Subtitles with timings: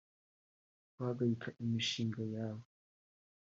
[0.95, 2.63] Guhagarika imishinga yawe